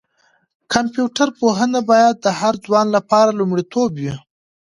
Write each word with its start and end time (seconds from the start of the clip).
کمپيوټر 0.73 1.27
پوهنه 1.39 1.79
باید 1.91 2.15
د 2.21 2.27
هر 2.39 2.53
ځوان 2.65 2.87
لپاره 2.95 3.37
لومړیتوب 3.39 3.89
وي. 4.01 4.13